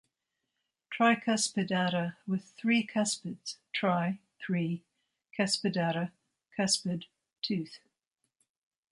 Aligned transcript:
'Tricuspidata' 0.89 2.15
'with 2.25 2.45
three 2.57 2.83
cuspids' 2.83 3.57
'tri'- 3.71 4.17
'three', 4.39 4.81
'cuspidata'- 5.37 6.09
'cuspid', 6.57 7.05
'tooth'. 7.43 7.77